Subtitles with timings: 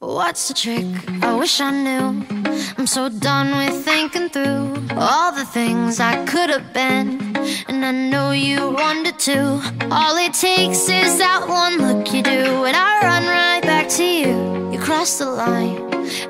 [0.00, 0.84] What's the trick?
[1.22, 2.24] I wish I knew.
[2.76, 7.34] I'm so done with thinking through all the things I could have been.
[7.68, 9.60] And I know you wanted to.
[9.90, 14.04] All it takes is that one look you do, and I run right back to
[14.04, 14.70] you.
[14.70, 15.78] You cross the line,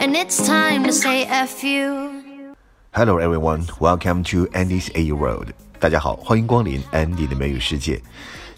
[0.01, 2.55] and it's time to say F you.
[2.93, 5.53] Hello everyone, welcome to Andy's A World.
[5.81, 8.01] 大家好，欢迎光临 Andy 的美语世界。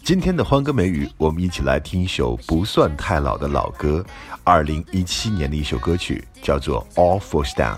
[0.04, 4.04] 今天的欢歌美语，我们一起来听一首不算太老的老歌，
[4.44, 7.76] 二零一七年的一首歌曲，叫做《All Falls Down》。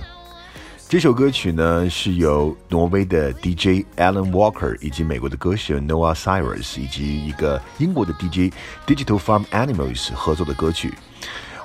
[0.88, 8.54] 这首歌曲呢是由挪威的 DJ Alan Walker 以及美国的歌手 Noah Cyrus 以及一个英国的 DJ
[8.88, 10.94] Digital Farm Animals 合作的歌曲。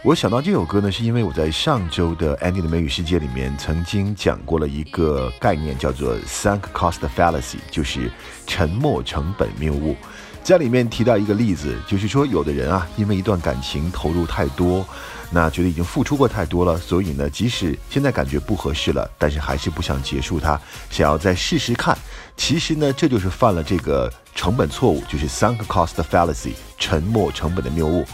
[0.02, 8.10] 我想到这首歌呢，是因为我在上周的 Andy 的美语世界里面曾经讲过了一个概念，叫做 Sunk Cost Fallacy，就是
[8.46, 9.94] 沉没成本谬误。
[10.42, 14.86] 在里面提到一个例子，就是说有的人啊，因为一段感情投入太多，
[15.30, 21.96] 那觉得已经付出过太多了，所以呢，即使现在感觉不合适了，但是还是不想结束它，想要再试试看。
[22.36, 28.04] 其实呢，这就是犯了这个成本错误，就是 sunk cost fallacy，沉没成本的谬误。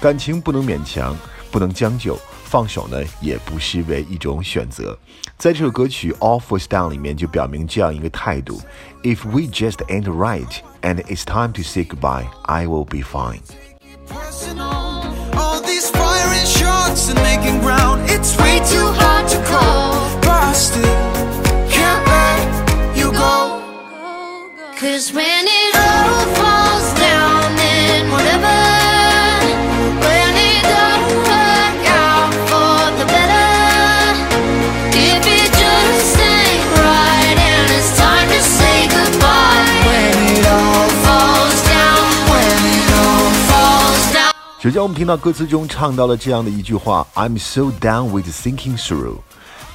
[0.00, 1.16] 感情不能勉强，
[1.50, 2.18] 不能将就。
[2.44, 4.98] 放手呢，也不失为一种选择。
[5.38, 8.60] 在这首歌曲《All Falls Down》里面就表明这样一个态度
[9.04, 10.48] ：If we just ain't right
[10.82, 13.42] and it's time to say goodbye, I will be fine.
[15.36, 16.46] All these firing
[44.70, 49.16] 首先，我们听到歌词中唱到了这样的一句话：“I'm so down with thinking through,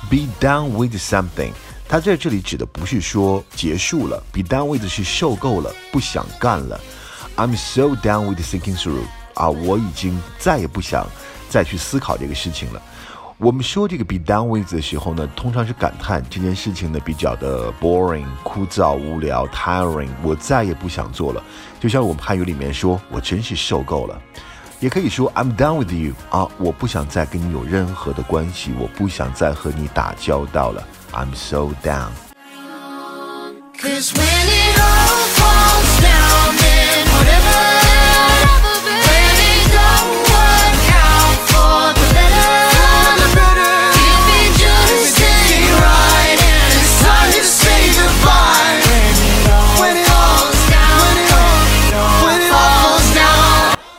[0.09, 1.51] be done with something。”
[1.85, 6.79] 它在这里指的不是说结束了，be done with 是受够了，不想干了。
[7.35, 11.06] I'm so down with thinking through 啊，我已经再也不想
[11.50, 12.81] 再去思考这个事情了。
[13.38, 21.44] 我们说这个 be done with 的时候呢，通常是感叹这件事情呢比较的 boring、枯燥、无聊、tiring，我再也不想做了。
[21.81, 24.17] 就像我们汉语里面说，我真是受够了。
[24.80, 30.86] 也可以说 I'm done with you 啊，我不想再跟你有任何的关系，我不想再和你打交道了。
[31.13, 32.12] I'm so down。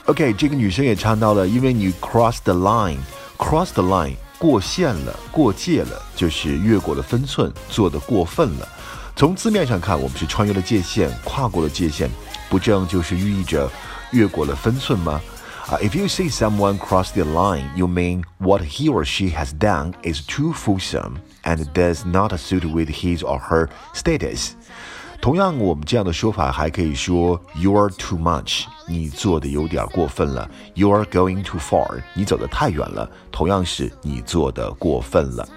[0.05, 8.67] OK，这个女生也唱到了，因为你 cross the line，cross the line，过线了，过界了，就是越过了分寸，做的过分了。
[9.15, 12.09] 从字面上看，我们是穿越了界限，跨过了界限，
[12.49, 13.69] 不正就是寓意着
[14.11, 15.21] 越过了分寸吗？
[15.67, 19.93] 啊、i f you see someone cross the line, you mean what he or she has done
[20.03, 24.49] is too fulsome and does not suit with his or her status.
[25.20, 33.10] 同样，我们这样的说法还可以说 "You're too much"，你做的有点过分了；"You're going too far"，你走得太远了。
[33.32, 35.48] 同样是你做的过分了。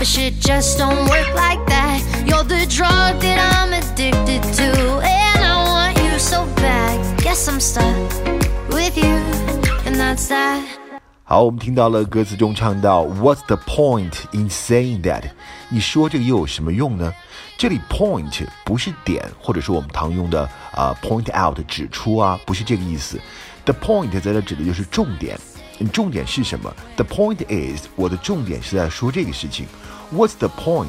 [0.00, 2.00] But shit just don't work like that.
[2.24, 6.98] You're the drug that I'm addicted to, and I want you so bad.
[7.18, 7.84] Guess I'm stuck
[11.22, 15.22] 好，我们听到了歌词中唱到 "What's the point in saying that？"
[15.70, 17.12] 你说这个又有什么用呢？
[17.56, 20.42] 这里 point 不是点，或者是我们常用的
[20.72, 23.18] 啊、point out 指出啊，不是这个意思。
[23.64, 25.38] The point 在这指的就是重点。
[25.92, 29.66] 重点是什么？The point is，我的重点是在说这个事情。
[30.12, 30.88] What's the point？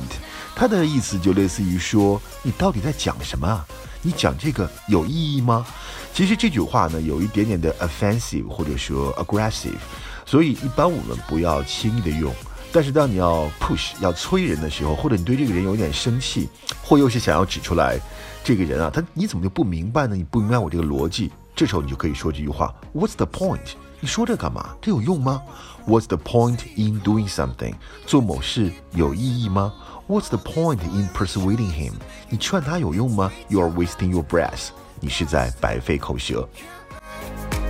[0.55, 3.65] 它的意思就类似于说，你到底在讲什么啊？
[4.01, 5.65] 你讲这个有意义吗？
[6.13, 9.77] 其实这句话呢，有一点点的 offensive 或者说 aggressive，
[10.25, 12.33] 所以一般我们不要轻易的用。
[12.73, 16.49] 但是当你要 push 要催人的时候，或者你对这个人有点生气，
[16.81, 17.99] 或又是想要指出来
[18.43, 20.15] 这个人啊，他你怎么就不明白呢？
[20.15, 23.59] 你不明白我这个逻辑，这时候你就可以说这句话：What's the point？
[24.03, 24.75] 你说这干嘛？
[24.81, 25.43] 这有用吗
[25.87, 27.75] ？What's the point in doing something？
[28.07, 29.71] 做某事有意义吗
[30.07, 31.93] ？What's the point in persuading him？
[32.27, 34.69] 你劝他有用吗？You're wasting your breath。
[34.99, 36.49] 你是在白费口舌。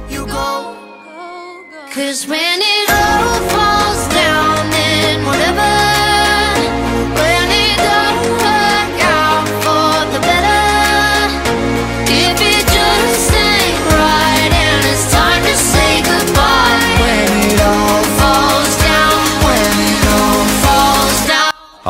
[0.09, 0.73] You go.
[1.93, 4.10] Cause when it all falls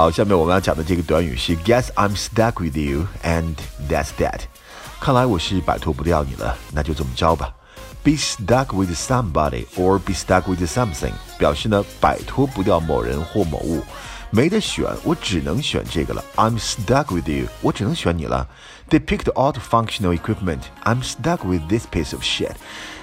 [0.01, 3.53] 好，下面我们要讲的这个短语是 Guess I'm stuck with you and
[3.87, 4.39] that's that。
[4.99, 7.53] 看来我是摆脱不掉你了，那就这么着吧。
[8.01, 13.83] Be stuck with somebody or be stuck with something，表示呢摆脱不掉某人或某物，
[14.31, 16.25] 没得选，我只能选这个了。
[16.35, 18.47] I'm stuck with you，我只能选你了。
[18.89, 20.61] They picked out functional equipment.
[20.83, 22.53] I'm stuck with this piece of shit.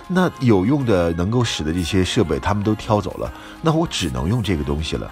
[0.08, 5.08] 那有用的、能够使的这些设备，他们都挑走了，那我只能用这个东西了。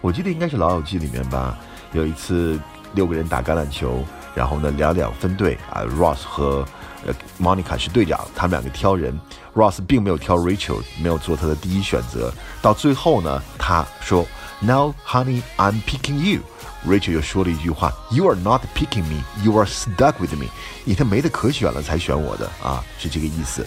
[0.00, 1.56] 我记得应该是《老友记》里面吧，
[1.92, 2.60] 有一次
[2.94, 4.04] 六个人打橄榄球，
[4.34, 6.64] 然后呢两两分队啊，Ross 和
[7.06, 9.18] 呃 Monica 是队长，他们两个挑人
[9.54, 12.32] ，Ross 并没有挑 Rachel，没有做他的第一选择。
[12.62, 14.24] 到最后呢，他说
[14.60, 16.42] ，Now honey, I'm picking you。
[16.86, 20.46] Rachel 又说了一句话：“You are not picking me, you are stuck with me。
[20.84, 23.66] 你他没得可选了才选我的啊，是这个意思。”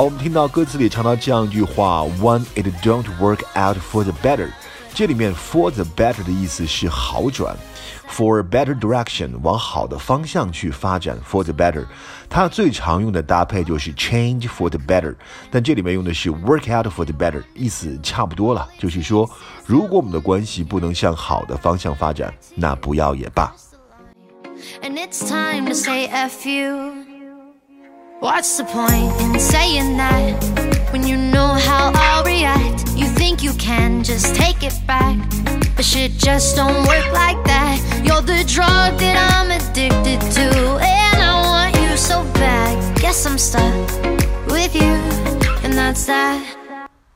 [0.00, 4.48] 好，我们听到歌词里唱到这样一句话：“When it don't work out for the better。”
[4.94, 7.54] 这里面 “for the better” 的意思是好转
[8.10, 11.18] ，for better direction 往好的方向去发展。
[11.30, 11.84] for the better，
[12.30, 15.14] 它最常用的搭配就是 change for the better，
[15.50, 19.28] 但这里面用的是 work out for the better，意思差不多了，就是说，
[19.66, 23.52] 如果我们的关系不能向好的方向发展，那不要也罢。
[24.80, 27.09] And it's time to say F you.
[28.19, 32.87] What's the point in saying that when you know how I'll react?
[32.95, 35.17] You think you can just take it back,
[35.75, 37.77] but shit just don't work like that.
[38.03, 40.47] You're the drug that I'm addicted to,
[40.81, 42.99] and I want you so bad.
[42.99, 43.73] Guess I'm stuck
[44.47, 44.95] with you,
[45.63, 46.41] and that's that.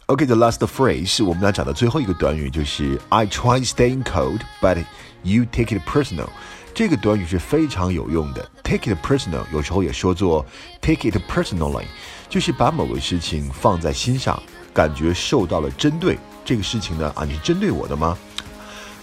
[0.09, 4.83] OK，the、last phrase 我们要讲的最后一个短语就是 I try staying cold, but
[5.23, 6.29] you take it personal。
[6.73, 10.45] 这个短语是非常有用的，take it personal 有时候也说作
[10.81, 11.83] take it personally，
[12.29, 14.41] 就是把某个事情放在心上，
[14.73, 16.17] 感觉受到了针对。
[16.45, 18.17] 这个事情呢，啊，你是针对我的吗？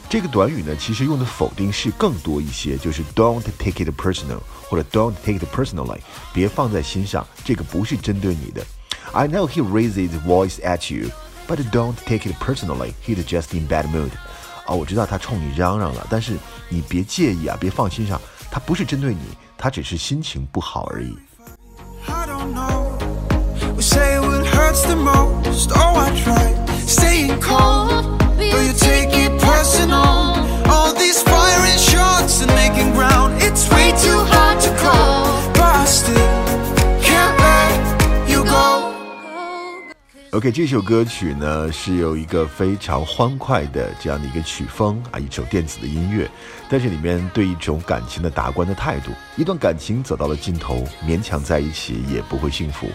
[0.08, 4.38] 这个短语呢，其实用的否定式更多一些，就是 don't take it personal
[4.68, 5.98] 或者 don't take it personally，
[6.32, 8.64] 别放在心上，这个不是针对你的。
[9.12, 11.10] I know he raised his voice at you,
[11.48, 12.92] but don't take it personally.
[13.04, 14.10] He's just in bad mood.
[14.71, 16.37] 啊，我知道他冲你嚷嚷了，但是
[16.69, 18.19] 你别介意啊，别放心上，
[18.49, 19.19] 他不是针对你，
[19.57, 21.17] 他只是心情不好而已。
[40.31, 46.25] OK，这首歌曲呢是有一个非常欢快的这样的一个曲风啊，一首电子的音乐，
[46.71, 52.87] 但是里面对一种感情的达观的态度，一段感情走到了尽头，勉强在一起也不会幸福，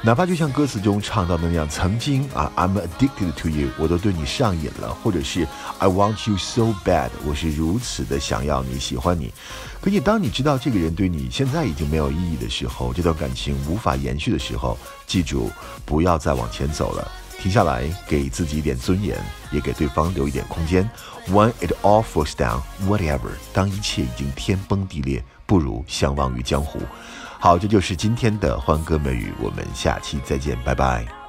[0.00, 5.44] 哪怕就像歌词中唱到的那样，曾经啊，I'm addicted to you，我都对你上瘾了，或者是
[5.78, 9.32] I want you so bad，我是如此的想要你，喜欢你。
[9.80, 15.50] 可你当你知道这个人对你现在已经没有意义的时候，这段感情无法延续的时候，记住
[15.84, 19.16] 不要再往前走了，停下来，给自己一点尊严，
[19.52, 20.88] 也给对方留一点空间。
[21.28, 26.80] When it all falls down, whatever，当一切已经天崩地裂，不如相忘于江湖。
[27.38, 31.25] 好，这就是今天的欢歌美语，我们下期再见，拜拜。